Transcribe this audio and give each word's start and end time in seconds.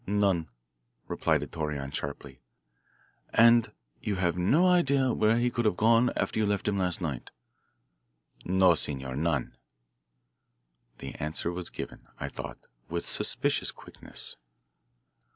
"None," 0.07 0.47
replied 1.07 1.41
Torreon 1.51 1.91
sharply. 1.93 2.41
"And 3.33 3.71
you 4.01 4.15
have 4.15 4.35
no 4.35 4.65
idea 4.65 5.13
where 5.13 5.37
he 5.37 5.51
could 5.51 5.65
have 5.65 5.77
gone 5.77 6.09
after 6.15 6.39
you 6.39 6.47
left 6.47 6.67
him 6.67 6.79
last 6.79 7.01
night?" 7.01 7.29
"No, 8.43 8.73
senor, 8.73 9.15
none." 9.15 9.55
This 10.97 11.15
answer 11.19 11.51
was 11.51 11.69
given, 11.69 12.07
I 12.19 12.29
thought, 12.29 12.65
with 12.89 13.05
suspicious 13.05 13.69
quickness. 13.69 14.37